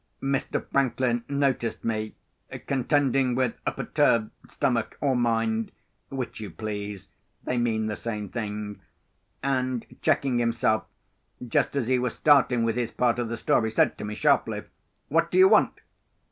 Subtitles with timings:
[0.19, 0.67] Mr.
[0.71, 2.15] Franklin noticed me,
[2.65, 7.07] contending with a perturbed stomach or mind—which you please;
[7.43, 10.85] they mean the same thing—and, checking himself
[11.47, 14.63] just as he was starting with his part of the story, said to me sharply,
[15.09, 15.81] "What do you want?"